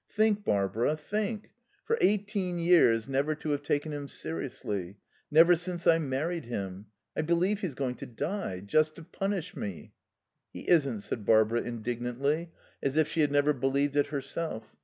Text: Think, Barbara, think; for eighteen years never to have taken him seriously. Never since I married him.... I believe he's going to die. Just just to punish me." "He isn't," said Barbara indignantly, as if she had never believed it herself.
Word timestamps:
Think, 0.09 0.43
Barbara, 0.43 0.97
think; 0.97 1.51
for 1.83 1.95
eighteen 2.01 2.57
years 2.57 3.07
never 3.07 3.35
to 3.35 3.51
have 3.51 3.61
taken 3.61 3.93
him 3.93 4.07
seriously. 4.07 4.97
Never 5.29 5.53
since 5.55 5.85
I 5.85 5.99
married 5.99 6.45
him.... 6.45 6.87
I 7.15 7.21
believe 7.21 7.59
he's 7.59 7.75
going 7.75 7.93
to 7.97 8.07
die. 8.07 8.61
Just 8.61 8.95
just 8.95 8.95
to 8.95 9.03
punish 9.03 9.55
me." 9.55 9.93
"He 10.51 10.67
isn't," 10.67 11.01
said 11.01 11.23
Barbara 11.23 11.61
indignantly, 11.61 12.49
as 12.81 12.97
if 12.97 13.07
she 13.09 13.21
had 13.21 13.31
never 13.31 13.53
believed 13.53 13.95
it 13.95 14.07
herself. 14.07 14.75